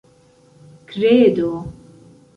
kredo 0.87 1.53